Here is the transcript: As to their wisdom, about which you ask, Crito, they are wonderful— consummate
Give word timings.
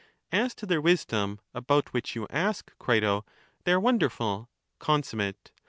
As 0.31 0.55
to 0.55 0.65
their 0.65 0.81
wisdom, 0.81 1.39
about 1.53 1.93
which 1.93 2.15
you 2.15 2.25
ask, 2.31 2.75
Crito, 2.79 3.23
they 3.65 3.71
are 3.73 3.79
wonderful— 3.79 4.49
consummate 4.79 5.51